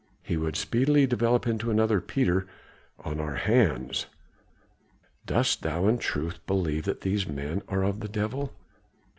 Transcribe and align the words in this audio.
He 0.23 0.35
would 0.35 0.55
speedily 0.55 1.05
develop 1.05 1.45
into 1.45 1.69
another 1.69 2.01
Peter 2.01 2.47
on 3.01 3.19
our 3.19 3.35
hands." 3.35 4.07
"Dost 5.27 5.61
thou 5.61 5.85
in 5.87 5.99
truth 5.99 6.43
believe 6.47 6.85
that 6.85 7.01
these 7.01 7.27
men 7.27 7.61
are 7.67 7.83
of 7.83 7.99
the 7.99 8.07
devil?" 8.09 8.51